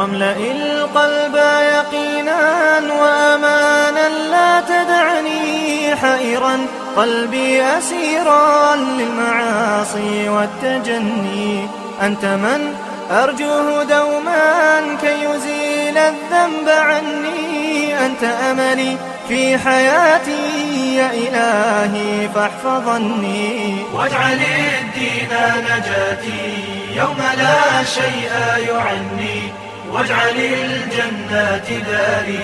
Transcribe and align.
واملأ 0.00 0.36
القلب 0.36 1.36
يقينا 1.74 2.78
وأمانا 3.00 4.08
لا 4.08 4.60
تدعني 4.60 5.96
حائرا 5.96 6.66
قلبي 6.96 7.62
أسيرا 7.62 8.76
للمعاصي 8.76 10.28
والتجني. 10.28 11.68
أنت 12.02 12.24
من؟ 12.24 12.74
أرجوه 13.10 13.82
دوما 13.84 14.96
كي 15.02 15.24
يزيل 15.24 15.98
الذنب 15.98 16.68
عني. 16.68 18.06
أنت 18.06 18.24
أملي 18.24 18.96
في 19.28 19.58
حياتي 19.58 20.96
يا 20.96 21.10
إلهي 21.10 22.28
فاحفظني 22.34 23.76
واجعل 23.94 24.40
الدين 24.80 25.28
نجاتي 25.64 26.64
يوم 26.96 27.18
لا 27.38 27.84
شيء 27.84 28.30
يعني. 28.68 29.59
واجعل 29.92 30.36
الجنات 30.36 31.68
داري 31.70 32.38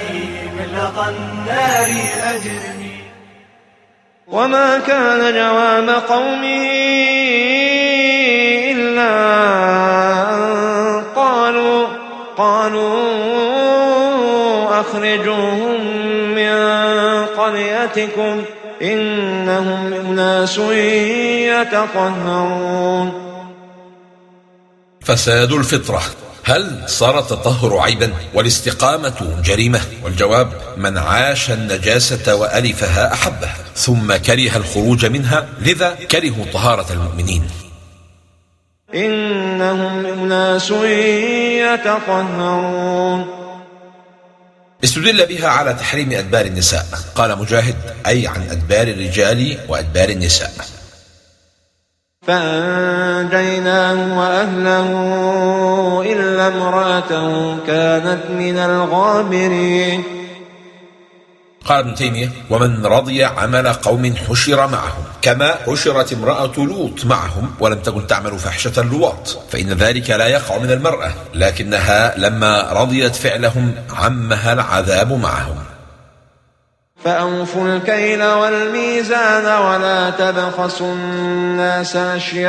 من 0.57 0.67
لظى 0.73 1.07
النار 1.11 1.91
أجرني 2.35 2.97
وما 4.29 4.79
كان 4.79 5.35
جواب 5.35 5.89
قومه 5.89 6.67
إلا 8.71 9.13
أن 10.35 11.03
قالوا 11.17 11.87
قالوا 12.37 12.97
أخرجوهم 14.81 15.81
من 16.35 16.57
قريتكم 17.27 18.43
إنهم 18.83 19.95
أناس 19.95 20.59
يتطهرون. 21.49 23.13
فساد 25.01 25.53
الفطرة. 25.53 26.26
هل 26.49 26.83
صار 26.87 27.19
التطهر 27.19 27.79
عيبا 27.79 28.13
والاستقامة 28.35 29.43
جريمة؟ 29.45 29.81
والجواب 30.03 30.53
من 30.77 30.99
عاش 30.99 31.51
النجاسة 31.51 32.35
وألفها 32.35 33.13
أحبها 33.13 33.57
ثم 33.77 34.17
كره 34.17 34.57
الخروج 34.57 35.07
منها 35.07 35.49
لذا 35.61 35.95
كرهوا 36.11 36.45
طهارة 36.53 36.93
المؤمنين. 36.93 37.49
إنهم 38.95 40.07
أناس 40.07 40.71
يتطهرون. 41.61 43.27
استدل 44.85 45.27
بها 45.27 45.49
على 45.49 45.75
تحريم 45.75 46.13
أدبار 46.13 46.47
النساء. 46.47 46.87
قال 47.15 47.39
مجاهد 47.39 47.77
أي 48.07 48.27
عن 48.27 48.43
أدبار 48.51 48.89
الرجال 48.89 49.59
وأدبار 49.69 50.09
النساء. 50.09 50.76
فأنجيناه 52.27 54.19
وأهله 54.19 54.89
إلا 56.13 56.49
امرأته 56.49 57.57
كانت 57.67 58.31
من 58.31 58.59
الغابرين. 58.59 60.03
قال 61.67 61.79
ابن 61.79 61.95
تيمية 61.95 62.31
ومن 62.51 62.87
رضي 62.87 63.25
عمل 63.25 63.73
قوم 63.73 64.15
حشر 64.17 64.67
معهم 64.67 65.05
كما 65.23 65.55
حشرت 65.67 66.13
امرأة 66.13 66.53
لوط 66.57 67.05
معهم 67.05 67.51
ولم 67.61 67.79
تكن 67.79 68.07
تعمل 68.07 68.39
فحشة 68.39 68.83
لواط 68.83 69.39
فإن 69.51 69.73
ذلك 69.73 70.11
لا 70.11 70.27
يقع 70.27 70.59
من 70.59 70.71
المرأة 70.71 71.13
لكنها 71.35 72.19
لما 72.19 72.73
رضيت 72.73 73.17
فعلهم 73.17 73.75
عمها 73.91 74.53
العذاب 74.53 75.13
معهم. 75.13 75.76
فأوفوا 77.07 77.69
الكيل 77.69 78.23
والميزان 78.23 79.47
ولا 79.63 80.11
تبخسوا 80.11 80.93
الناس 80.93 81.97
أشياءهم. 81.97 82.47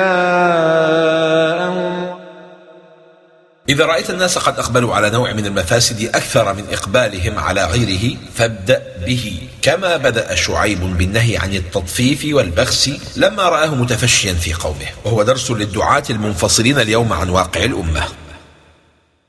إذا 3.69 3.85
رأيت 3.85 4.09
الناس 4.09 4.37
قد 4.37 4.59
أقبلوا 4.59 4.95
على 4.95 5.09
نوع 5.09 5.33
من 5.33 5.45
المفاسد 5.45 6.15
أكثر 6.15 6.53
من 6.53 6.65
إقبالهم 6.71 7.39
على 7.39 7.65
غيره 7.65 8.17
فابدأ 8.35 8.81
به. 9.05 9.41
كما 9.61 9.97
بدأ 9.97 10.35
شعيب 10.35 10.97
بالنهي 10.97 11.37
عن 11.37 11.53
التطفيف 11.53 12.35
والبخس 12.35 12.91
لما 13.15 13.43
رآه 13.43 13.75
متفشيا 13.75 14.33
في 14.33 14.53
قومه. 14.53 14.87
وهو 15.05 15.23
درس 15.23 15.51
للدعاة 15.51 16.03
المنفصلين 16.09 16.79
اليوم 16.79 17.13
عن 17.13 17.29
واقع 17.29 17.63
الأمة. 17.63 18.03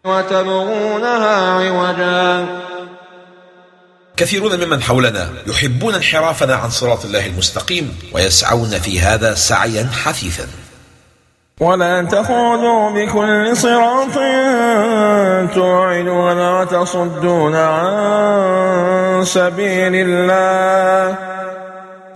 وتبغونها 0.04 1.50
عوجا. 1.50 2.46
كثيرون 4.18 4.64
ممن 4.64 4.82
حولنا 4.82 5.30
يحبون 5.46 5.94
انحرافنا 5.94 6.54
عن 6.54 6.70
صراط 6.70 7.04
الله 7.04 7.26
المستقيم 7.26 7.98
ويسعون 8.12 8.78
في 8.78 9.00
هذا 9.00 9.34
سعيا 9.34 9.90
حثيثا. 10.04 10.46
ولا 11.60 12.02
تخوضوا 12.02 12.90
بكل 12.90 13.56
صراط 13.56 14.14
توعدون 15.54 16.38
وتصدون 16.50 17.54
عن 17.54 19.24
سبيل 19.24 19.94
الله. 19.94 21.18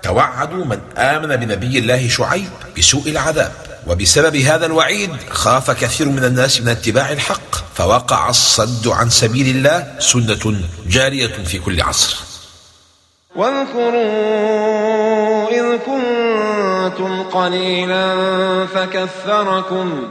توعدوا 0.02 0.64
من 0.64 0.80
آمن 0.96 1.36
بنبي 1.36 1.78
الله 1.78 2.08
شعيب 2.08 2.50
بسوء 2.78 3.08
العذاب. 3.10 3.52
وبسبب 3.86 4.36
هذا 4.36 4.66
الوعيد 4.66 5.10
خاف 5.30 5.70
كثير 5.70 6.08
من 6.08 6.24
الناس 6.24 6.60
من 6.60 6.68
اتباع 6.68 7.12
الحق 7.12 7.54
فوقع 7.74 8.28
الصد 8.28 8.88
عن 8.88 9.10
سبيل 9.10 9.56
الله 9.56 9.94
سنة 9.98 10.60
جارية 10.86 11.44
في 11.44 11.58
كل 11.58 11.80
عصر. 11.80 12.16
واذكروا 13.36 14.02
إذ 15.50 15.78
كنتم 15.78 17.22
قليلا 17.22 18.16
فكثركم. 18.66 20.08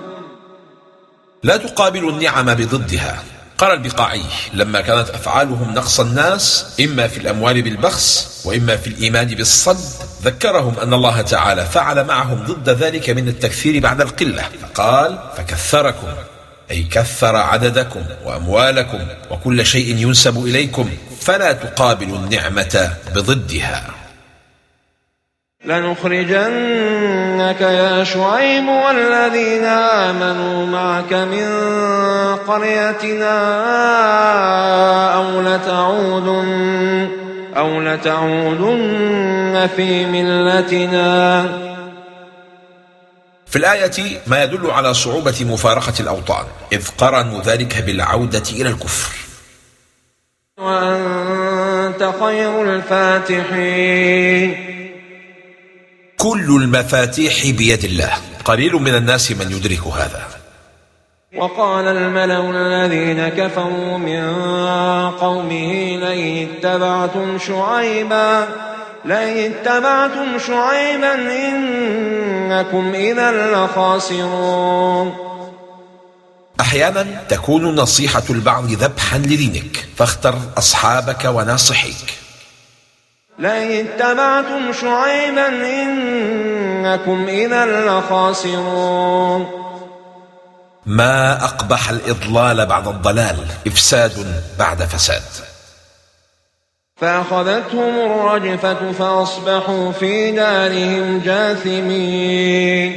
لا 1.44 1.58
تقابلوا 1.58 2.12
النعم 2.12 2.54
بضدها. 2.54 3.24
قال 3.62 3.72
البقاعي 3.72 4.22
لما 4.54 4.82
كانت 4.82 5.10
أفعالهم 5.10 5.74
نقص 5.74 6.00
الناس 6.00 6.66
إما 6.80 7.08
في 7.08 7.18
الأموال 7.18 7.62
بالبخس 7.62 8.42
وإما 8.46 8.78
في 8.78 8.88
الإيمان 8.88 9.28
بالصد 9.28 9.80
ذكرهم 10.24 10.80
أن 10.80 10.94
الله 10.94 11.22
تعالى 11.22 11.66
فعل 11.66 12.04
معهم 12.04 12.46
ضد 12.46 12.70
ذلك 12.70 13.10
من 13.10 13.28
التكثير 13.28 13.80
بعد 13.80 14.02
القلة 14.02 14.44
فقال 14.62 15.20
فكثركم 15.38 16.08
أي 16.72 16.84
كثر 16.84 17.36
عددكم 17.36 18.04
وأموالكم 18.24 19.00
وكل 19.32 19.66
شيء 19.66 19.98
ينسب 19.98 20.46
إليكم 20.46 20.90
فلا 21.22 21.52
تقابلوا 21.52 22.18
النعمة 22.18 22.94
بضدها. 23.16 24.01
لنخرجنك 25.66 27.62
يا 27.62 28.04
شعيب 28.04 28.68
والذين 28.68 29.66
آمنوا 29.66 30.66
معك 30.66 31.14
من 31.14 31.48
قريتنا 32.48 33.36
أو 35.16 35.42
لتعودن 35.42 37.10
أو 37.58 37.82
لتعودن 37.82 39.70
في 39.76 40.06
ملتنا. 40.06 41.46
في 43.46 43.56
الآية 43.56 44.22
ما 44.28 44.44
يدل 44.44 44.72
على 44.72 44.94
صعوبة 44.94 45.46
مفارقة 45.46 45.94
الأوطان 46.00 46.46
إذ 46.72 46.88
قرنوا 46.98 47.42
ذلك 47.42 47.84
بالعودة 47.86 48.44
إلى 48.52 48.70
الكفر. 48.70 49.16
وأنت 50.58 52.14
خير 52.20 52.64
الفاتحين. 52.64 54.72
كل 56.22 56.62
المفاتيح 56.62 57.50
بيد 57.50 57.84
الله. 57.84 58.14
قليل 58.46 58.74
من 58.74 58.96
الناس 58.96 59.32
من 59.32 59.52
يدرك 59.52 59.88
هذا. 59.88 60.28
وقال 61.38 61.88
الملأ 61.88 62.50
الذين 62.50 63.30
كفروا 63.30 63.98
من 63.98 64.24
قومه 65.10 65.98
لئن 65.98 66.48
اتبعتم 66.48 67.40
شعيبا 67.40 68.48
لئن 69.06 69.52
اتبعتم 69.52 70.40
شعيبا 70.48 71.14
إنكم 71.48 72.94
إذا 72.96 73.32
لخاسرون. 73.32 75.14
أحيانا 76.62 77.22
تكون 77.30 77.76
نصيحة 77.76 78.24
البعض 78.30 78.66
ذبحا 78.66 79.18
لدينك 79.18 79.88
فاختر 79.98 80.36
أصحابك 80.58 81.26
وناصحيك. 81.26 82.14
لئن 83.42 83.88
اتبعتم 83.88 84.74
شعيبا 84.82 85.48
إنكم 85.48 87.28
إذا 87.28 87.66
لخاسرون. 87.66 89.48
ما 90.86 91.44
أقبح 91.44 91.90
الإضلال 91.90 92.66
بعد 92.66 92.88
الضلال 92.88 93.38
إفساد 93.68 94.44
بعد 94.60 94.84
فساد. 94.84 95.22
فأخذتهم 96.96 98.12
الرجفة 98.12 98.92
فأصبحوا 98.92 99.92
في 99.92 100.32
دارهم 100.32 101.20
جاثمين. 101.20 102.92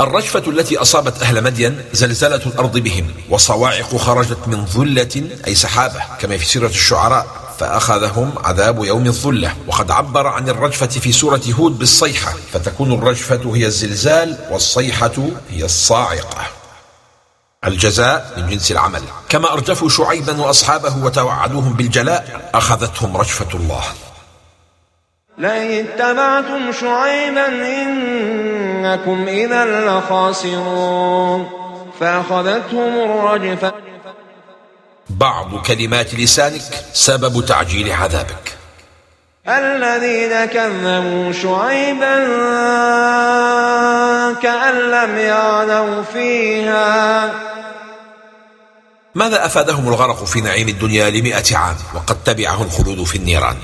الرجفة 0.00 0.50
التي 0.50 0.76
أصابت 0.76 1.22
أهل 1.22 1.44
مدين 1.44 1.80
زلزلة 1.92 2.40
الأرض 2.46 2.78
بهم 2.78 3.06
وصواعق 3.30 3.96
خرجت 3.96 4.38
من 4.46 4.66
ظلة 4.66 5.30
أي 5.46 5.54
سحابة 5.54 6.00
كما 6.20 6.36
في 6.36 6.46
سيرة 6.46 6.66
الشعراء. 6.66 7.43
فأخذهم 7.58 8.32
عذاب 8.44 8.84
يوم 8.84 9.06
الظلة. 9.06 9.54
وقد 9.66 9.90
عبر 9.90 10.26
عن 10.26 10.48
الرجفة 10.48 10.86
في 10.86 11.12
سورة 11.12 11.42
هود 11.58 11.78
بالصيحة 11.78 12.32
فتكون 12.52 12.92
الرجفة 12.92 13.54
هي 13.54 13.66
الزلزال 13.66 14.38
والصيحة 14.50 15.12
هي 15.50 15.64
الصاعقة. 15.64 16.46
الجزاء 17.66 18.32
من 18.36 18.46
جنس 18.46 18.72
العمل. 18.72 19.02
كما 19.28 19.52
أرجفوا 19.52 19.88
شعيبا 19.88 20.40
وأصحابه 20.40 21.04
وتوعدوهم 21.04 21.72
بالجلاء 21.72 22.50
أخذتهم 22.54 23.16
رجفة 23.16 23.58
الله. 23.58 23.84
لئن 25.38 25.86
اتبعتم 25.86 26.72
شعيبا 26.80 27.46
إنكم 27.82 29.28
إذا 29.28 29.64
لخاسرون. 29.64 31.50
فأخذتهم 32.00 33.10
الرجفة 33.10 33.72
بعض 35.18 35.62
كلمات 35.66 36.14
لسانك 36.14 36.62
سبب 36.92 37.46
تعجيل 37.46 37.92
عذابك. 37.92 38.56
الذين 39.48 40.44
كذبوا 40.44 41.32
شعيبا 41.32 42.14
كأن 44.42 44.74
لم 44.90 45.18
يعنوا 45.18 46.02
فيها. 46.02 47.30
ماذا 49.14 49.46
أفادهم 49.46 49.88
الغرق 49.88 50.24
في 50.24 50.40
نعيم 50.40 50.68
الدنيا 50.68 51.10
لمئة 51.10 51.56
عام 51.56 51.76
وقد 51.94 52.16
تبعه 52.24 52.62
الخلود 52.62 53.02
في 53.02 53.16
النيران؟ 53.16 53.56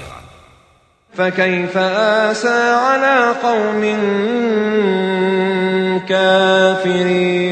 فكيف 1.18 1.76
آسى 1.76 2.72
على 2.72 3.34
قوم 3.42 3.82
كافرين؟ 6.08 7.49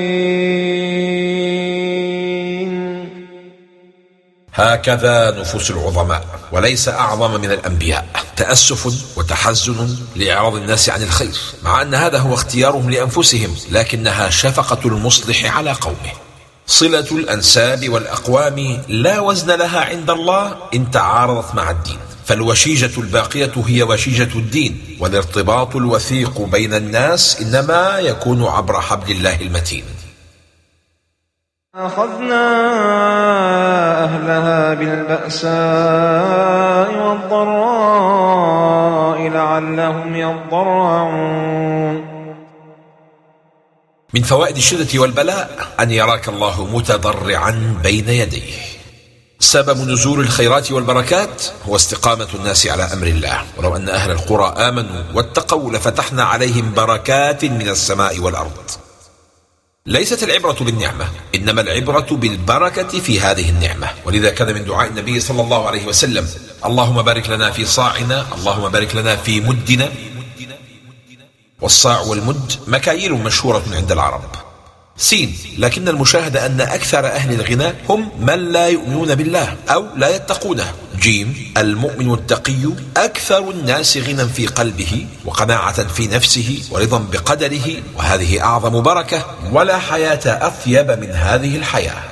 هكذا 4.59 5.41
نفوس 5.41 5.71
العظماء 5.71 6.25
وليس 6.53 6.89
أعظم 6.89 7.41
من 7.41 7.53
الأنبياء. 7.53 8.07
تأسف 8.37 8.87
وتحزن 9.19 9.97
لإعراض 10.17 10.55
الناس 10.55 10.91
عن 10.91 11.03
الخير 11.03 11.37
مع 11.63 11.83
أن 11.83 11.95
هذا 11.95 12.19
هو 12.19 12.35
اختيارهم 12.35 12.91
لأنفسهم 12.91 13.57
لكنها 13.71 14.31
شفقة 14.31 14.89
المصلح 14.89 15.57
على 15.57 15.73
قومه. 15.73 16.13
صلة 16.67 17.07
الأنساب 17.13 17.89
والأقوام 17.89 18.83
لا 18.89 19.21
وزن 19.21 19.51
لها 19.51 19.81
عند 19.81 20.11
الله 20.11 20.57
إن 20.75 20.91
تعارضت 20.91 21.55
مع 21.55 21.71
الدين. 21.71 21.99
فالوشيجة 22.27 23.01
الباقية 23.01 23.53
هي 23.67 23.83
وشيجة 23.83 24.39
الدين 24.39 24.97
والارتباط 25.01 25.77
الوثيق 25.77 26.41
بين 26.41 26.75
الناس 26.75 27.41
إنما 27.41 27.99
يكون 27.99 28.45
عبر 28.45 28.81
حبل 28.81 29.11
الله 29.11 29.41
المتين. 29.41 29.85
أخذنا 31.75 32.45
أهلها 34.09 34.75
بالبأساء 34.75 35.49
والضراء 37.09 38.39
لعلهم 39.29 40.17
يضرعون. 40.17 42.09
من 44.15 44.23
فوائد 44.23 44.57
الشدة 44.57 45.01
والبلاء 45.01 45.51
أن 45.81 45.91
يراك 45.91 46.29
الله 46.29 46.67
متضرعا 46.77 47.77
بين 47.83 48.09
يديه. 48.09 48.53
سبب 49.41 49.89
نزول 49.89 50.21
الخيرات 50.21 50.73
والبركات 50.73 51.43
هو 51.69 51.77
استقامة 51.77 52.29
الناس 52.35 52.67
على 52.67 52.83
أمر 52.83 53.07
الله. 53.07 53.43
ولو 53.57 53.77
أن 53.77 53.89
أهل 53.89 54.11
القرى 54.11 54.69
آمنوا 54.69 55.03
واتقوا 55.15 55.73
لفتحنا 55.73 56.25
عليهم 56.25 56.75
بركات 56.75 57.45
من 57.45 57.69
السماء 57.69 58.19
والأرض. 58.19 58.71
ليست 59.89 60.23
العبرة 60.23 60.57
بالنعمة 60.61 61.09
إنما 61.35 61.61
العبرة 61.61 62.07
بالبركة 62.11 63.01
في 63.01 63.21
هذه 63.21 63.51
النعمة. 63.51 63.91
ولذا 64.05 64.31
كان 64.31 64.55
من 64.55 64.65
دعاء 64.65 64.89
النبي 64.89 65.21
صلى 65.21 65.43
الله 65.43 65.67
عليه 65.67 65.87
وسلم 65.87 66.29
اللهم 66.65 67.03
بارك 67.03 67.31
لنا 67.31 67.51
في 67.51 67.65
صاعنا 67.65 68.27
اللهم 68.35 68.69
بارك 68.69 68.97
لنا 68.97 69.17
في 69.17 69.41
مدنا. 69.41 69.93
والصاع 71.61 72.01
والمد 72.01 72.53
مكاييل 72.67 73.13
مشهورة 73.13 73.65
عند 73.73 73.93
العرب. 73.93 74.48
سين 74.99 75.37
لكن 75.59 75.89
المشاهدة 75.89 76.47
أن 76.47 76.61
أكثر 76.61 77.07
أهل 77.07 77.41
الغنى 77.41 77.73
هم 77.89 78.11
من 78.21 78.53
لا 78.53 78.67
يؤمنون 78.67 79.15
بالله 79.15 79.57
أو 79.69 79.87
لا 79.97 80.17
يتقونه. 80.17 80.75
جيم 80.99 81.53
المؤمن 81.57 82.15
التقي 82.15 82.73
أكثر 82.97 83.51
الناس 83.51 83.97
غنى 83.97 84.25
في 84.25 84.47
قلبه 84.47 85.07
وقناعة 85.25 85.89
في 85.89 86.07
نفسه 86.07 86.63
ورضا 86.71 86.99
بقدره 87.13 87.83
وهذه 87.97 88.45
أعظم 88.45 88.83
بركة 88.83 89.27
ولا 89.53 89.79
حياة 89.79 90.21
أطيب 90.27 90.91
من 90.91 91.11
هذه 91.11 91.57
الحياة. 91.57 92.03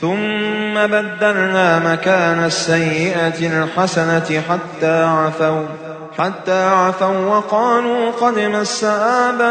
ثم 0.00 0.74
بدلنا 0.86 1.78
مكان 1.92 2.44
السيئة 2.44 3.64
الحسنة 3.64 4.42
حتى 4.48 5.02
عفوا. 5.02 5.89
حتى 6.18 6.68
عفوا 6.68 7.26
وقالوا 7.26 8.10
قد 8.10 8.38
مس 8.38 8.84
آباءنا 8.84 9.50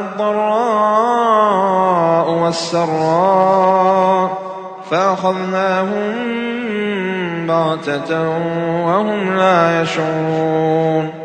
الضراء 0.00 1.42
والسراء 2.30 4.38
فأخذناهم 4.90 6.12
بغتة 7.46 8.20
وهم 8.86 9.36
لا 9.36 9.82
يشعرون 9.82 11.21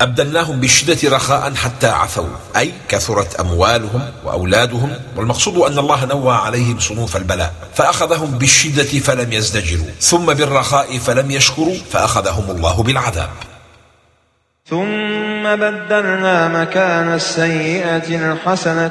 أبدلناهم 0.00 0.60
بالشدة 0.60 1.16
رخاء 1.16 1.54
حتى 1.54 1.86
عفوا. 1.86 2.36
أي 2.56 2.72
كثرت 2.88 3.40
أموالهم 3.40 4.02
وأولادهم 4.24 4.96
والمقصود 5.16 5.56
أن 5.70 5.78
الله 5.78 6.04
نوى 6.04 6.34
عليهم 6.34 6.78
صنوف 6.78 7.16
البلاء 7.16 7.52
فأخذهم 7.74 8.30
بالشدة 8.38 8.98
فلم 8.98 9.32
يزدجروا 9.32 9.90
ثم 10.00 10.26
بالرخاء 10.26 10.98
فلم 10.98 11.30
يشكروا 11.30 11.76
فأخذهم 11.92 12.50
الله 12.50 12.82
بالعذاب. 12.82 13.30
ثم 14.70 15.42
بدلنا 15.42 16.48
مكان 16.48 17.14
السيئة 17.14 18.32
الحسنة 18.32 18.90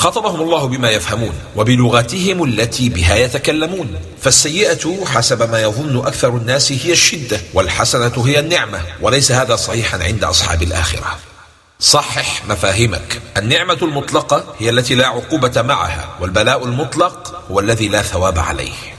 خاطبهم 0.00 0.40
الله 0.40 0.68
بما 0.68 0.90
يفهمون 0.90 1.32
وبلغتهم 1.56 2.44
التي 2.44 2.88
بها 2.88 3.16
يتكلمون. 3.16 3.96
فالسيئة 4.20 5.04
حسب 5.04 5.50
ما 5.50 5.62
يظن 5.62 6.06
أكثر 6.06 6.36
الناس 6.36 6.72
هي 6.72 6.92
الشدة 6.92 7.40
والحسنة 7.54 8.24
هي 8.26 8.38
النعمة 8.38 8.82
وليس 9.00 9.32
هذا 9.32 9.56
صحيحا 9.56 10.02
عند 10.02 10.24
أصحاب 10.24 10.62
الآخرة. 10.62 11.18
صحح 11.80 12.42
مفاهيمك. 12.48 13.22
النعمة 13.36 13.78
المطلقة 13.82 14.54
هي 14.58 14.70
التي 14.70 14.94
لا 14.94 15.06
عقوبة 15.06 15.62
معها 15.62 16.16
والبلاء 16.20 16.64
المطلق 16.64 17.42
هو 17.50 17.60
الذي 17.60 17.88
لا 17.88 18.02
ثواب 18.02 18.38
عليه. 18.38 18.96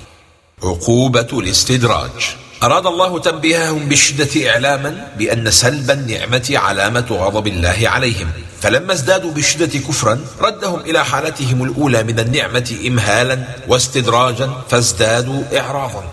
عقوبة 0.64 1.28
الاستدراج. 1.34 2.36
أراد 2.64 2.88
الله 2.88 3.20
تنبيههم 3.20 3.86
بالشدة 3.90 4.50
إعلاما 4.50 5.08
بأن 5.18 5.52
سلب 5.52 5.92
النعمة 5.92 6.52
علامة 6.56 7.06
غضب 7.12 7.48
الله 7.48 7.78
عليهم. 7.84 8.28
فلما 8.62 8.94
ازدادوا 8.94 9.32
بالشدة 9.32 9.80
كفرا 9.80 10.20
ردهم 10.42 10.80
إلى 10.80 11.06
حالتهم 11.06 11.64
الأولى 11.64 12.04
من 12.04 12.20
النعمة 12.20 12.76
إمهالا 12.88 13.40
واستدراجا 13.68 14.50
فازدادوا 14.70 15.44
إعراضا. 15.60 16.04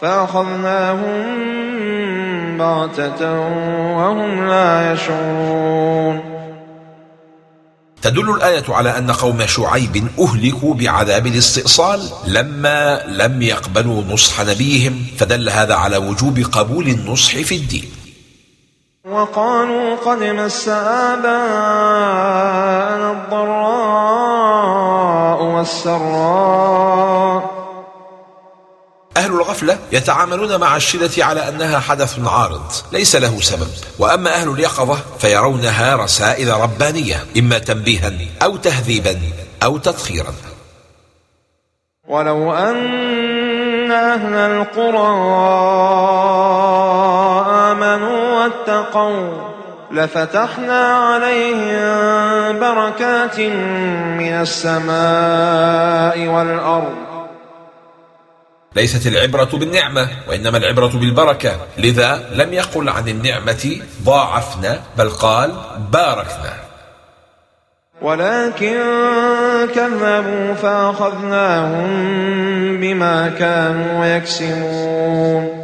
فأخذناهم 0.00 1.12
بغتة 2.58 3.32
وهم 3.96 4.48
لا 4.48 4.92
يشعرون. 4.92 6.31
تدل 8.02 8.30
الآية 8.30 8.64
على 8.68 8.98
أن 8.98 9.10
قوم 9.10 9.46
شعيب 9.46 10.08
أهلكوا 10.20 10.74
بعذاب 10.74 11.26
الاستئصال 11.26 12.10
لما 12.26 13.02
لم 13.06 13.42
يقبلوا 13.42 14.02
نصح 14.02 14.40
نبيهم 14.40 15.06
فدل 15.18 15.50
هذا 15.50 15.74
على 15.74 15.96
وجوب 15.96 16.38
قبول 16.52 16.88
النصح 16.88 17.36
في 17.36 17.56
الدين. 17.56 17.92
وقالوا 19.04 19.96
قد 19.96 20.22
مس 20.22 20.68
آباءنا 20.68 21.32
الضراء 23.12 24.52
والسراء. 25.44 27.51
أهل 29.22 29.32
الغفلة 29.32 29.78
يتعاملون 29.92 30.60
مع 30.60 30.76
الشدة 30.76 31.24
على 31.24 31.48
أنها 31.48 31.78
حدث 31.80 32.18
عارض 32.26 32.72
ليس 32.92 33.16
له 33.16 33.40
سبب. 33.40 33.68
وأما 33.98 34.34
أهل 34.34 34.48
اليقظة 34.48 34.98
فيرونها 35.18 35.96
رسائل 35.96 36.52
ربانية 36.60 37.24
إما 37.38 37.58
تنبيها 37.58 38.12
أو 38.42 38.56
تهذيبا 38.56 39.20
أو 39.62 39.78
تطخيرا. 39.78 40.34
ولو 42.08 42.52
أن 42.52 43.92
أهل 43.92 44.34
القرى 44.34 45.08
آمنوا 47.70 48.42
واتقوا 48.42 49.52
لفتحنا 49.90 50.86
عليهم 50.96 52.60
بركات 52.60 53.40
من 54.18 54.32
السماء 54.32 56.18
والأرض. 56.28 57.11
ليست 58.76 59.06
العبرة 59.06 59.48
بالنعمة 59.52 60.08
وإنما 60.28 60.58
العبرة 60.58 60.86
بالبركة. 60.88 61.56
لذا 61.78 62.28
لم 62.32 62.52
يقل 62.52 62.88
عن 62.88 63.08
النعمة 63.08 63.76
ضاعفنا 64.04 64.80
بل 64.98 65.08
قال 65.08 65.52
باركنا. 65.92 66.52
ولكن 68.02 68.76
كذبوا 69.74 70.54
فأخذناهم 70.54 71.90
بما 72.80 73.28
كانوا 73.28 74.06
يكسبون. 74.06 75.61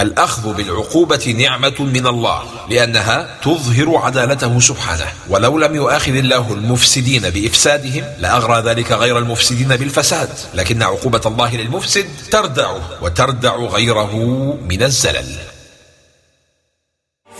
الأخذ 0.00 0.54
بالعقوبة 0.54 1.34
نعمة 1.38 1.74
من 1.78 2.06
الله 2.06 2.42
لأنها 2.70 3.36
تظهر 3.42 3.96
عدالته 3.96 4.60
سبحانه. 4.60 5.06
ولو 5.28 5.58
لم 5.58 5.74
يؤاخذ 5.74 6.14
الله 6.14 6.52
المفسدين 6.52 7.30
بإفسادهم 7.30 8.04
لأغرى 8.18 8.60
ذلك 8.60 8.92
غير 8.92 9.18
المفسدين 9.18 9.68
بالفساد. 9.68 10.28
لكن 10.54 10.82
عقوبة 10.82 11.20
الله 11.26 11.56
للمفسد 11.56 12.06
تردعه 12.30 12.80
وتردع 13.02 13.56
غيره 13.56 14.14
من 14.68 14.82
الزلل. 14.82 15.36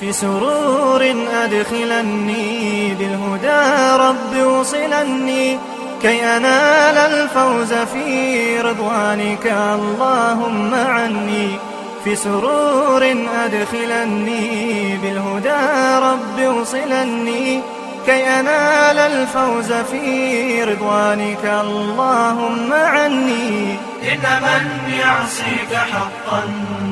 في 0.01 0.13
سرور 0.13 1.15
أدخلني 1.45 2.95
بالهدى 2.95 3.63
رب 4.03 4.47
وصلني 4.47 5.59
كي 6.03 6.23
أنال 6.23 6.97
الفوز 6.97 7.73
في 7.73 8.61
رضوانك. 8.61 9.47
اللهم 9.47 10.75
عني. 10.75 11.59
في 12.05 12.17
سرور 12.17 13.15
أدخلني 13.45 14.97
بالهدى 14.97 15.61
رب 16.07 16.57
وصلني 16.57 17.61
كي 18.07 18.41
أنال 18.41 18.99
الفوز 18.99 19.73
في 19.73 20.65
رضوانك. 20.65 21.45
اللهم 21.45 22.73
عني. 22.73 23.77
إن 24.13 24.25
من 24.43 24.93
يعصيك 24.99 25.75
حقا 25.75 26.43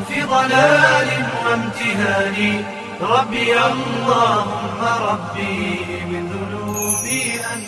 في 0.08 0.22
ضلال 0.22 1.08
وامتهان 1.44 2.64
ربي 3.00 3.52
اللهم 3.58 4.80
ربي 5.10 5.80
من 6.10 6.22
ذنوبي 6.32 7.32
أنقذني 7.32 7.67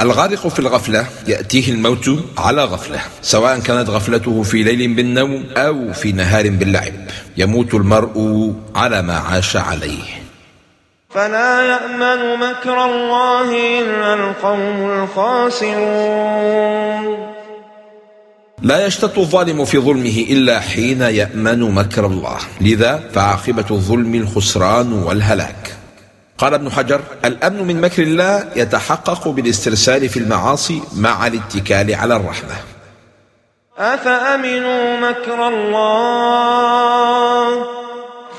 الغارق 0.00 0.48
في 0.48 0.58
الغفلة 0.58 1.06
يأتيه 1.26 1.72
الموت 1.72 2.10
على 2.38 2.64
غفلة 2.64 3.00
سواء 3.22 3.58
كانت 3.58 3.90
غفلته 3.90 4.42
في 4.42 4.62
ليل 4.62 4.94
بالنوم 4.94 5.44
أو 5.56 5.92
في 5.92 6.12
نهار 6.12 6.50
باللعب. 6.50 6.92
يموت 7.36 7.74
المرء 7.74 8.52
على 8.74 9.02
ما 9.02 9.16
عاش 9.16 9.56
عليه. 9.56 10.04
فلا 11.10 11.62
يأمن 11.62 12.38
مكر 12.38 12.84
الله 12.84 13.78
إلا 13.80 14.14
القوم 14.14 14.90
الخاسرون. 15.02 16.48
لا 18.62 18.86
يشتت 18.86 19.18
الظالم 19.18 19.64
في 19.64 19.78
ظلمه 19.78 20.26
إلا 20.30 20.60
حين 20.60 21.00
يأمن 21.00 21.60
مكر 21.60 22.06
الله. 22.06 22.38
لذا 22.60 23.02
فعاقبة 23.14 23.66
الظلم 23.70 24.14
الخسران 24.14 24.92
والهلاك. 24.92 25.74
قال 26.38 26.54
ابن 26.54 26.70
حجر 26.72 27.00
الأمن 27.24 27.66
من 27.66 27.80
مكر 27.80 28.02
الله 28.02 28.48
يتحقق 28.56 29.28
بالاسترسال 29.28 30.08
في 30.08 30.18
المعاصي 30.18 30.82
مع 30.96 31.26
الاتكال 31.26 31.94
على 31.94 32.16
الرحمة. 32.16 32.54
أفأمنوا 33.78 35.10
مكر 35.10 35.48
الله؟ 35.48 36.58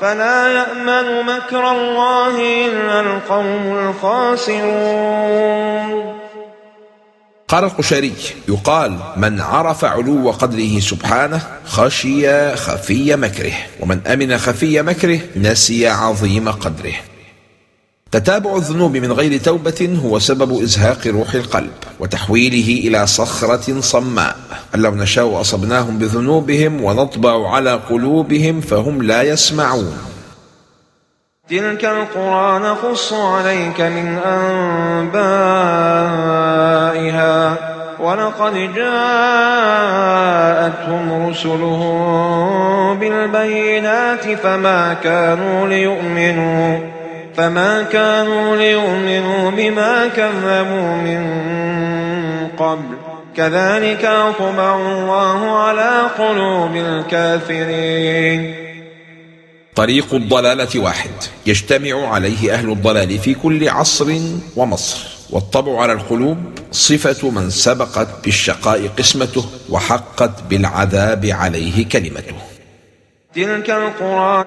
فلا 0.00 0.48
يأمن 0.48 1.26
مكر 1.26 1.70
الله 1.70 2.66
إلا 2.66 3.00
القوم 3.00 3.78
الخاسرون. 3.78 5.40
قال 7.48 7.64
القشيري 7.64 8.12
يقال 8.48 8.98
من 9.16 9.40
عرف 9.40 9.84
علو 9.84 10.30
قدره 10.30 10.80
سبحانه 10.80 11.40
خشي 11.66 12.56
خفي 12.56 13.16
مكره 13.16 13.52
ومن 13.80 14.06
أمن 14.06 14.38
خفي 14.38 14.82
مكره 14.82 15.20
نسي 15.36 15.88
عظيم 15.88 16.48
قدره. 16.48 17.09
تتابع 18.12 18.56
الذنوب 18.56 18.96
من 18.96 19.12
غير 19.12 19.40
توبة 19.40 19.98
هو 20.04 20.18
سبب 20.18 20.62
إزهاق 20.62 21.06
روح 21.06 21.34
القلب 21.34 21.70
وتحويله 22.00 22.88
إلى 22.88 23.06
صخرة 23.06 23.80
صماء. 23.80 24.36
أن 24.74 24.80
لو 24.80 24.94
نشاء 24.94 25.40
أصبناهم 25.40 25.98
بذنوبهم 25.98 26.84
ونطبع 26.84 27.50
على 27.50 27.72
قلوبهم 27.90 28.60
فهم 28.60 29.02
لا 29.02 29.22
يسمعون. 29.22 29.98
تلك 31.50 31.84
القرى 31.84 32.58
نقص 32.58 33.12
عليك 33.12 33.80
من 33.80 34.18
أنبائها 34.18 35.30
ولقد 38.00 38.54
جاءتهم 38.74 39.06
رسلهم 41.28 42.98
بالبينات 42.98 44.28
فما 44.42 44.94
كانوا 44.94 45.68
ليؤمنوا. 45.68 46.89
فما 47.40 47.82
كانوا 47.82 48.56
ليؤمنوا 48.56 49.50
بما 49.50 50.08
كذبوا 50.08 50.96
من 50.96 51.22
قبل 52.58 52.96
كذلك 53.36 54.04
أطبع 54.04 54.76
الله 54.76 55.56
على 55.58 56.10
قلوب 56.18 56.76
الكافرين. 56.76 58.54
طريق 59.74 60.14
الضلالة 60.14 60.80
واحد. 60.80 61.10
يجتمع 61.46 62.08
عليه 62.14 62.54
أهل 62.54 62.72
الضلال 62.72 63.18
في 63.18 63.34
كل 63.34 63.68
عصر 63.68 64.12
ومصر 64.56 64.98
والطبع 65.30 65.82
على 65.82 65.92
القلوب 65.92 66.38
صفة 66.72 67.30
من 67.30 67.50
سبقت 67.50 68.08
بالشقاء 68.24 68.86
قسمته 68.98 69.44
وحقت 69.70 70.42
بالعذاب 70.50 71.26
عليه 71.26 71.88
كلمته. 71.88 72.36
تلك 73.34 73.70
القرى 73.70 74.44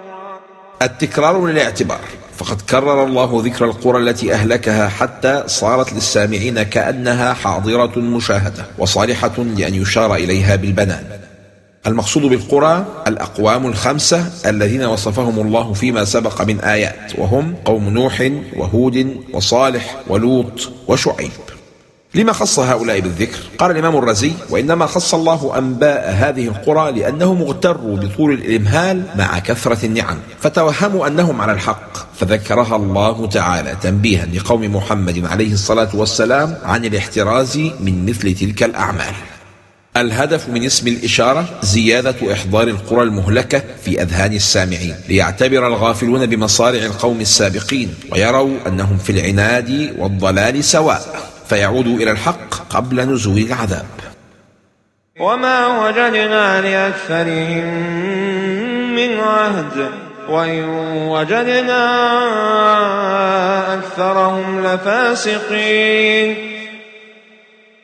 التكرار 0.81 1.45
للاعتبار. 1.45 2.23
فقد 2.38 2.62
كرر 2.62 3.04
الله 3.04 3.42
ذكر 3.46 3.66
القرى 3.66 3.98
التي 3.98 4.34
أهلكها 4.34 4.90
حتى 4.90 5.44
صارت 5.48 5.94
للسامعين 5.94 6.63
كأنها 6.63 7.34
حاضرة 7.34 8.00
مشاهدة 8.00 8.66
وصالحة 8.78 9.38
لأن 9.38 9.74
يشار 9.74 10.16
إليها 10.16 10.56
بالبنان. 10.56 11.04
المقصود 11.88 12.22
بالقرى 12.22 12.86
الأقوام 13.08 13.68
الخمسة 13.68 14.32
الذين 14.46 14.84
وصفهم 14.84 15.40
الله 15.40 15.74
فيما 15.74 16.06
سبق 16.06 16.42
من 16.42 16.60
آيات 16.60 17.12
وهم 17.18 17.56
قوم 17.66 17.90
نوح 17.90 18.32
وهود 18.56 19.18
وصالح 19.34 19.96
ولوط 20.08 20.72
وشعيب. 20.88 21.32
لما 22.15 22.34
خص 22.34 22.60
هؤلاء 22.60 23.00
بالذكر؟ 23.00 23.39
قال 23.58 23.72
الإمام 23.72 23.98
الرزي 23.98 24.32
وإنما 24.50 24.86
خص 24.86 25.13
الله 25.13 25.58
أنباء 25.58 26.12
هذه 26.12 26.48
القرى 26.48 26.91
لأنهم 26.91 27.41
اغتروا 27.41 27.98
بطول 27.98 28.34
الإمهال 28.34 29.03
مع 29.15 29.39
كثرة 29.39 29.86
النعم 29.86 30.17
فتوهموا 30.39 31.08
أنهم 31.08 31.41
على 31.41 31.51
الحق 31.51 32.15
فذكرها 32.20 32.75
الله 32.75 33.27
تعالى 33.27 33.75
تنبيها 33.82 34.25
لقوم 34.25 34.75
محمد 34.75 35.25
عليه 35.25 35.53
الصلاة 35.53 35.89
والسلام 35.93 36.58
عن 36.63 36.86
الاحتراز 36.86 37.58
من 37.58 38.05
مثل 38.05 38.36
تلك 38.36 38.63
الأعمال. 38.63 39.13
الهدف 39.98 40.50
من 40.50 40.63
اسم 40.63 40.88
الإشارة 40.88 41.60
زيادة 41.63 42.34
إحضار 42.34 42.67
القرى 42.67 43.03
المهلكة 43.03 43.63
في 43.86 44.01
أذهان 44.01 44.34
السامعين 44.34 44.96
ليعتبر 45.10 45.67
الغافلون 45.67 46.25
بمصارع 46.25 46.86
القوم 46.86 47.22
السابقين 47.22 47.93
ويروا 48.12 48.58
أنهم 48.67 48.98
في 48.98 49.12
العناد 49.12 49.96
والضلال 49.98 50.63
سواء. 50.63 51.33
فيعودوا 51.53 51.98
إلى 51.98 52.12
الحق 52.12 52.53
قبل 52.69 53.01
نزول 53.01 53.38
العذاب. 53.38 53.86
وما 55.19 55.86
وجدنا 55.86 56.62
لأكثرهم 56.62 57.65
من 58.95 59.19
عهد 59.19 59.89
وإن 60.29 60.63
وجدنا 61.13 61.83
أكثرهم 63.74 64.65
لفاسقين. 64.65 66.36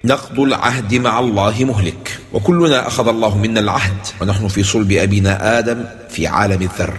نقض 0.03 0.39
العهد 0.39 0.95
مع 0.95 1.19
الله 1.19 1.55
مهلك 1.59 2.19
وكلنا 2.33 2.87
أخذ 2.87 3.07
الله 3.07 3.37
منا 3.37 3.59
العهد 3.59 4.07
ونحن 4.21 4.47
في 4.47 4.63
صلب 4.63 4.91
أبينا 4.91 5.59
آدم 5.59 5.85
في 6.09 6.27
عالم 6.27 6.61
الذر. 6.61 6.93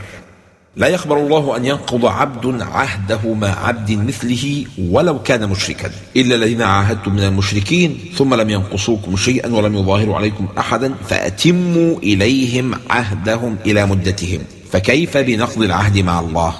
لا 0.81 0.89
يقبل 0.89 1.17
الله 1.17 1.57
أن 1.57 1.65
ينقض 1.65 2.07
عبد 2.07 2.63
عهده 2.63 3.35
مع 3.35 3.67
عبد 3.67 3.91
مثله 3.93 4.65
ولو 4.91 5.23
كان 5.23 5.49
مشركا 5.49 5.91
إلا 6.17 6.35
الذين 6.35 6.63
عاهدتم 6.63 7.13
من 7.13 7.23
المشركين 7.23 7.99
ثم 8.17 8.35
لم 8.35 8.51
ينقصوكم 8.51 9.17
شيئا 9.17 9.55
ولم 9.55 9.75
يظاهروا 9.75 10.17
عليكم 10.17 10.49
أحدا 10.59 10.95
فأتموا 11.09 11.97
إليهم 11.97 12.75
عهدهم 12.91 13.57
إلى 13.67 13.87
مدتهم. 13.87 14.41
فكيف 14.73 15.17
بنقض 15.17 15.63
العهد 15.63 15.99
مع 15.99 16.21
الله؟ 16.21 16.55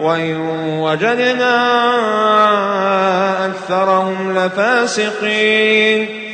وإن 0.00 0.36
وجدنا 0.80 1.56
أكثرهم 3.46 4.38
لفاسقين. 4.38 6.27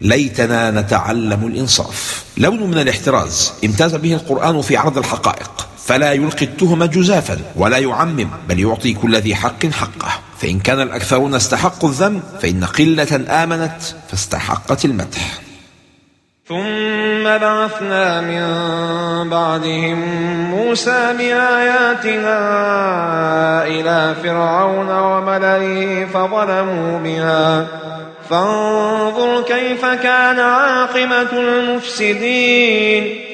ليتنا 0.00 0.70
نتعلم 0.70 1.46
الإنصاف. 1.46 2.24
لون 2.36 2.62
من 2.62 2.78
الاحتراز 2.78 3.52
امتاز 3.64 3.94
به 3.94 4.14
القرآن 4.14 4.62
في 4.62 4.76
عرض 4.76 4.98
الحقائق. 4.98 5.68
فلا 5.86 6.12
يلقي 6.12 6.44
التهم 6.44 6.84
جزافا 6.84 7.38
ولا 7.56 7.78
يعمم 7.78 8.28
بل 8.48 8.60
يعطي 8.60 8.94
كل 8.94 9.16
ذي 9.16 9.34
حق 9.34 9.66
حقه. 9.66 10.18
فإن 10.38 10.58
كان 10.58 10.80
الأكثرون 10.80 11.34
استحقوا 11.34 11.88
الذم 11.88 12.22
فإن 12.42 12.64
قلة 12.64 13.24
آمنت 13.28 13.82
فاستحقت 14.10 14.84
المدح. 14.84 15.38
ثم 16.48 17.24
بعثنا 17.24 18.20
من 18.20 18.44
بعدهم 19.30 19.98
موسى 20.50 21.14
بآياتنا 21.18 22.38
إلى 23.66 24.14
فرعون 24.22 24.90
وملئه 24.90 26.04
فظلموا 26.06 26.98
بها. 26.98 27.66
فانظر 28.30 29.42
كيف 29.42 29.80
كان 29.80 30.40
عاقبة 30.40 31.32
المفسدين. 31.32 33.26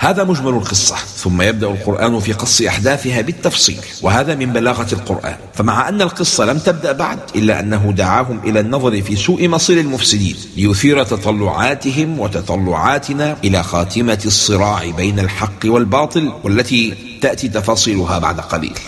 هذا 0.00 0.24
مجمل 0.24 0.54
القصة 0.54 0.96
ثم 0.96 1.42
يبدأ 1.42 1.66
القرآن 1.66 2.20
في 2.20 2.32
قص 2.32 2.62
أحداثها 2.62 3.20
بالتفصيل 3.20 3.80
وهذا 4.02 4.34
من 4.34 4.52
بلاغة 4.52 4.86
القرآن. 4.92 5.36
فمع 5.54 5.88
أن 5.88 6.02
القصة 6.02 6.44
لم 6.44 6.58
تبدأ 6.58 6.92
بعد 6.92 7.18
إلا 7.36 7.60
أنه 7.60 7.92
دعاهم 7.96 8.40
إلى 8.44 8.60
النظر 8.60 9.02
في 9.02 9.16
سوء 9.16 9.48
مصير 9.48 9.80
المفسدين 9.80 10.36
ليثير 10.56 11.02
تطلعاتهم 11.02 12.20
وتطلعاتنا 12.20 13.36
إلى 13.44 13.62
خاتمة 13.62 14.22
الصراع 14.26 14.90
بين 14.96 15.18
الحق 15.18 15.60
والباطل 15.64 16.32
والتي 16.44 16.94
تأتي 17.20 17.48
تفاصيلها 17.48 18.18
بعد 18.18 18.40
قليل. 18.40 18.78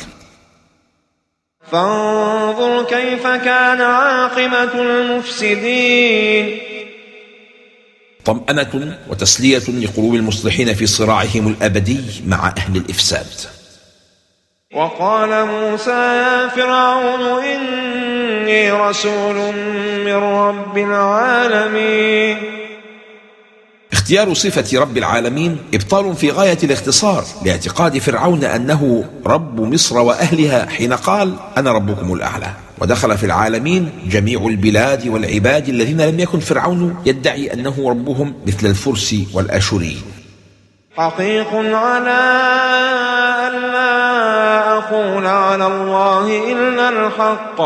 فانظر 1.73 2.85
كيف 2.85 3.23
كان 3.23 3.81
عاقبة 3.81 4.83
المفسدين. 4.83 6.59
طمأنة 8.25 8.99
وتسلية 9.09 9.59
لقلوب 9.59 10.15
المصلحين 10.15 10.75
في 10.75 10.87
صراعهم 10.87 11.49
الأبدي 11.49 12.01
مع 12.27 12.53
أهل 12.57 12.77
الإفساد. 12.77 13.27
وقال 14.75 15.47
موسى 15.47 15.91
يا 15.91 16.49
فرعون 16.49 17.45
إني 17.45 18.73
رسول 18.73 19.55
من 20.05 20.15
رب 20.15 20.79
العالمين. 20.79 22.58
اختيار 24.09 24.35
صفة 24.35 24.81
رب 24.81 24.97
العالمين 24.99 25.59
إبطال 25.75 26.17
في 26.17 26.31
غاية 26.31 26.59
الاختصار 26.63 27.25
لاعتقاد 27.45 27.99
فرعون 27.99 28.45
أنه 28.45 29.05
رب 29.27 29.61
مصر 29.61 29.99
وأهلها 29.99 30.67
حين 30.67 30.93
قال 30.93 31.35
أنا 31.57 31.73
ربكم 31.73 32.13
الأعلى. 32.13 32.51
ودخل 32.79 33.19
في 33.19 33.27
العالمين 33.27 33.91
جميع 34.07 34.47
البلاد 34.47 35.09
والعباد 35.09 35.69
الذين 35.69 36.01
لم 36.01 36.21
يكن 36.21 36.41
فرعون 36.41 36.97
يدعي 37.07 37.53
أنه 37.53 37.91
ربهم 37.91 38.35
مثل 38.47 38.67
الفرس 38.67 39.15
والأشوري. 39.35 39.97
حقيق 40.97 41.55
على 41.55 42.21
أن 43.47 43.53
لا 43.73 44.79
أقول 44.79 45.27
على 45.27 45.67
الله 45.67 46.53
إلا 46.53 46.89
الحق. 46.89 47.61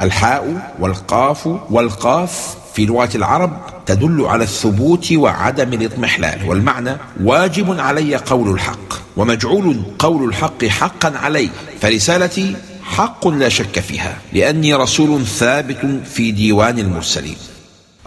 الحاء 0.00 0.72
والقاف 0.80 1.48
والقاف 1.70 2.61
في 2.74 2.86
لغة 2.86 3.10
العرب 3.14 3.60
تدل 3.86 4.24
على 4.24 4.44
الثبوت 4.44 5.12
وعدم 5.12 5.72
الاضمحلال 5.72 6.48
والمعنى 6.48 6.96
واجب 7.22 7.80
علي 7.80 8.16
قول 8.16 8.50
الحق 8.50 8.92
ومجعول 9.16 9.82
قول 9.98 10.28
الحق 10.28 10.64
حقا 10.64 11.12
علي 11.18 11.50
فرسالتي 11.80 12.56
حق 12.82 13.28
لا 13.28 13.48
شك 13.48 13.80
فيها 13.80 14.18
لأني 14.32 14.74
رسول 14.74 15.26
ثابت 15.26 16.00
في 16.14 16.30
ديوان 16.30 16.78
المرسلين. 16.78 17.36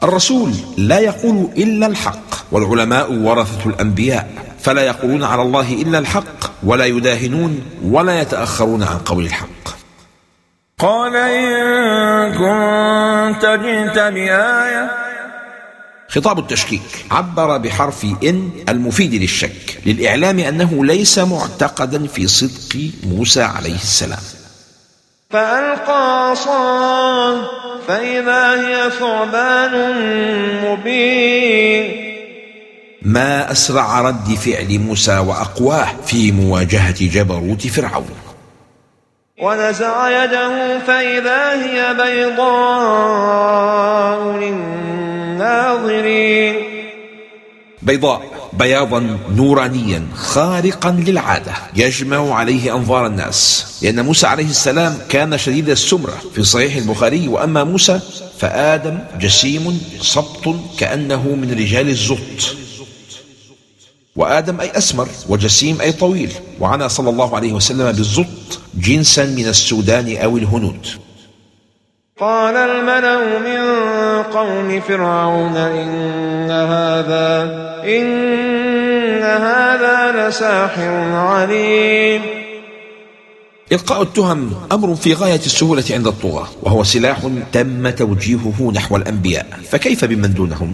الرسول 0.04 0.52
لا 0.78 1.00
يقول 1.00 1.50
إلا 1.58 1.88
الحق 1.88 2.52
والعلماء 2.52 3.14
ورثة 3.14 3.70
الأنبياء 3.70 4.30
فلا 4.62 4.82
يقولون 4.82 5.24
على 5.24 5.42
الله 5.42 5.74
إلا 5.74 6.00
الحق 6.00 6.52
ولا 6.64 6.86
يداهنون 6.86 7.62
ولا 7.84 8.22
يتأخرون 8.22 8.84
عن 8.84 8.98
قول 8.98 9.26
الحق. 9.26 9.55
قال 10.80 11.16
إن 11.16 12.32
كنت 12.32 13.46
جئت 13.46 14.00
بآية. 14.00 14.92
خطاب 16.10 16.40
التشكيك. 16.40 17.06
عبر 17.12 17.58
بحرف 17.58 18.06
إن 18.24 18.52
المفيد 18.70 19.14
للشك 19.14 19.78
للإعلام 19.86 20.40
أنه 20.40 20.86
ليس 20.86 21.20
معتقدا 21.20 22.08
في 22.08 22.28
صدق 22.28 22.90
موسى 23.04 23.44
عليه 23.44 23.76
السلام. 23.76 24.20
فألقى 25.30 26.30
عصاه 26.30 27.48
فإذا 27.88 28.68
هي 28.68 28.92
ثعبان 29.00 29.74
مبين. 30.66 32.16
ما 33.02 33.52
أسرع 33.52 34.02
رد 34.02 34.34
فعل 34.36 34.80
موسى 34.80 35.18
وأقواه 35.18 35.88
في 36.06 36.32
مواجهة 36.32 37.08
جبروت 37.08 37.68
فرعون. 37.68 38.25
ونزع 39.42 40.24
يده 40.24 40.80
فإذا 40.80 41.64
هي 41.64 41.94
بيضاء 41.94 43.40
للناظرين. 45.38 46.56
بيضاء 47.82 48.22
بياضا 48.54 49.18
نورانيا 49.36 50.08
خارقا 50.16 50.92
للعادة. 50.92 51.54
يجمع 51.76 52.36
عليه 52.36 52.76
أنظار 52.76 53.06
الناس. 53.06 53.66
لأن 53.82 54.06
موسى 54.06 54.28
عليه 54.28 54.50
السلام 54.50 54.98
كان 55.10 55.38
شديد 55.38 55.70
السمرة. 55.70 56.22
في 56.36 56.44
صحيح 56.44 56.76
البخاري 56.76 57.28
وأما 57.28 57.64
موسى 57.64 58.00
فآدم 58.40 59.00
جسيم 59.20 59.82
صبط 60.02 60.56
كأنه 60.80 61.24
من 61.24 61.52
رجال 61.52 61.90
الزط 61.90 62.56
وآدم 64.16 64.60
أي 64.60 64.78
أسمر 64.78 65.08
وجسيم 65.30 65.82
أي 65.82 65.92
طويل. 65.92 66.32
وعنى 66.60 66.90
صلى 66.90 67.10
الله 67.10 67.36
عليه 67.36 67.54
وسلم 67.54 67.92
بالزط 67.92 68.60
جنسا 68.76 69.26
من 69.26 69.48
السودان 69.48 70.18
أو 70.18 70.38
الهنود. 70.38 70.88
قال 72.20 72.56
الملأ 72.56 73.40
من 73.40 73.62
قوم 74.24 74.82
فرعون 74.82 75.58
إن 75.58 76.52
هذا 76.52 77.44
إن 77.84 79.24
هذا 79.24 80.30
لساحر 80.30 80.92
عليم. 81.12 82.22
إلقاء 83.72 84.02
التهم 84.02 84.54
أمر 84.72 84.96
في 84.96 85.14
غاية 85.14 85.36
السهولة 85.36 85.84
عند 85.92 86.08
الطغاة 86.08 86.48
وهو 86.64 86.84
سلاح 86.84 87.18
تم 87.52 87.90
توجيهه 87.90 88.72
نحو 88.76 88.96
الأنبياء. 88.96 89.48
فكيف 89.70 90.06
بمن 90.06 90.34
دونهم؟ 90.34 90.74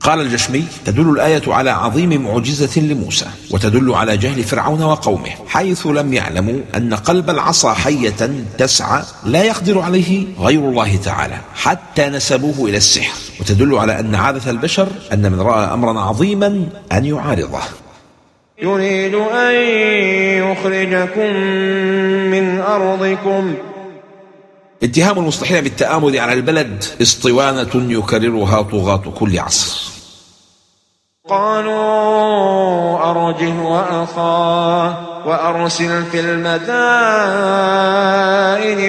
قال 0.00 0.20
الجشمي 0.20 0.64
تدل 0.84 1.10
الآية 1.10 1.42
على 1.46 1.70
عظيم 1.70 2.22
معجزة 2.22 2.80
لموسى 2.80 3.26
وتدل 3.50 3.94
على 3.94 4.16
جهل 4.16 4.44
فرعون 4.44 4.82
وقومه 4.82 5.30
حيث 5.46 5.86
لم 5.86 6.14
يعلموا 6.14 6.60
أن 6.76 6.94
قلب 6.94 7.30
العصا 7.30 7.74
حية 7.74 8.30
تسعى 8.58 9.02
لا 9.24 9.44
يقدر 9.44 9.78
عليه 9.78 10.26
غير 10.38 10.60
الله 10.60 10.96
تعالى 10.96 11.38
حتى 11.54 12.08
نسبوه 12.08 12.68
إلى 12.68 12.76
السحر. 12.76 13.18
وتدل 13.40 13.74
على 13.74 14.00
أن 14.00 14.14
عادة 14.14 14.50
البشر 14.50 14.88
أن 15.12 15.32
من 15.32 15.40
رأى 15.40 15.74
أمرا 15.74 16.00
عظيما 16.00 16.68
أن 16.92 17.04
يعارضه. 17.04 17.60
يريد 18.62 19.14
أن 19.14 19.54
يخرجكم 20.50 21.34
من 22.30 22.60
أرضكم. 22.60 23.54
اتهام 24.82 25.18
المصلحين 25.18 25.60
بالتآمر 25.60 26.18
على 26.18 26.32
البلد 26.32 26.84
اسطوانة 27.02 27.70
يكررها 27.74 28.62
طغاة 28.62 29.12
كل 29.18 29.38
عصر. 29.38 29.87
قالوا 31.28 33.10
أرجه 33.10 33.60
وأخاه 33.60 34.96
وأرسل 35.26 36.04
في 36.04 36.20
المدائن 36.20 36.58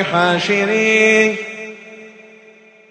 حاشرين. 0.03 1.35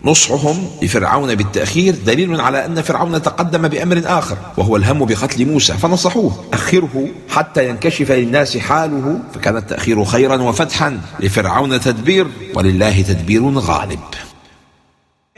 نصحهم 0.04 0.70
لفرعون 0.82 1.34
بالتأخير 1.34 1.94
دليل 2.06 2.40
على 2.40 2.64
أن 2.64 2.82
فرعون 2.82 3.22
تقدم 3.22 3.68
بأمر 3.68 4.02
آخر 4.06 4.36
وهو 4.56 4.76
الهم 4.76 5.04
بقتل 5.04 5.46
موسى 5.46 5.72
فنصحوه 5.72 6.44
أخره 6.52 7.08
حتى 7.30 7.68
ينكشف 7.68 8.10
للناس 8.12 8.58
حاله 8.58 9.18
فكان 9.34 9.56
التأخير 9.56 10.04
خيرا 10.04 10.42
وفتحا 10.42 11.00
لفرعون 11.20 11.80
تدبير 11.80 12.26
ولله 12.54 13.02
تدبير 13.02 13.48
غالب. 13.58 14.00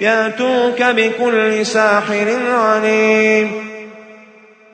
ياتوك 0.00 0.82
بكل 0.82 1.66
ساحر 1.66 2.36
عليم. 2.52 3.69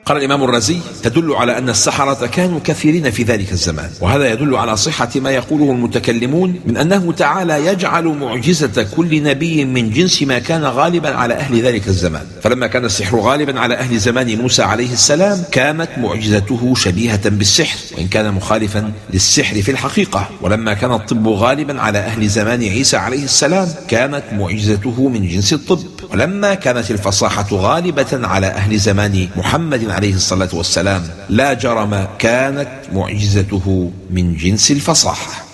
قال 0.07 0.17
الإمام 0.17 0.43
الرازي 0.43 0.77
تدل 1.03 1.33
على 1.33 1.57
أن 1.57 1.69
السحرة 1.69 2.25
كانوا 2.27 2.59
كثيرين 2.63 3.11
في 3.11 3.23
ذلك 3.23 3.51
الزمان 3.51 3.89
وهذا 4.01 4.31
يدل 4.31 4.55
على 4.55 4.77
صحة 4.77 5.09
ما 5.15 5.31
يقوله 5.31 5.71
المتكلمون 5.71 6.59
من 6.65 6.77
أنه 6.77 7.11
تعالى 7.11 7.65
يجعل 7.65 8.05
معجزة 8.05 8.87
كل 8.95 9.23
نبي 9.23 9.65
من 9.65 9.89
جنس 9.89 10.23
ما 10.23 10.39
كان 10.39 10.63
غالبا 10.63 11.15
على 11.15 11.33
أهل 11.33 11.61
ذلك 11.61 11.87
الزمان. 11.87 12.21
فلما 12.43 12.67
كان 12.67 12.85
السحر 12.85 13.19
غالبا 13.19 13.59
على 13.59 13.75
أهل 13.75 13.99
زمان 13.99 14.37
موسى 14.37 14.63
عليه 14.63 14.93
السلام 14.93 15.43
كانت 15.51 15.89
معجزته 15.97 16.73
شبيهة 16.75 17.29
بالسحر 17.29 17.77
وإن 17.97 18.07
كان 18.07 18.33
مخالفا 18.33 18.91
للسحر 19.13 19.61
في 19.61 19.71
الحقيقة. 19.71 20.29
ولما 20.41 20.73
كان 20.73 20.91
الطب 20.91 21.27
غالبا 21.27 21.81
على 21.81 21.99
أهل 21.99 22.27
زمان 22.29 22.63
عيسى 22.63 22.97
عليه 22.97 23.23
السلام 23.23 23.67
كانت 23.87 24.23
معجزته 24.31 25.09
من 25.09 25.27
جنس 25.27 25.53
الطب. 25.53 25.96
ولما 26.11 26.53
كانت 26.53 26.91
الفصاحة 26.91 27.47
غالبة 27.51 28.27
على 28.27 28.47
أهل 28.47 28.77
زمان 28.79 29.29
محمد 29.35 29.89
عليه 29.89 30.13
الصلاة 30.13 30.49
والسلام 30.53 31.03
لا 31.29 31.53
جرم 31.53 32.07
كانت 32.19 32.69
معجزته 32.93 33.91
من 34.09 34.35
جنس 34.35 34.71
الفصاحة. 34.71 35.46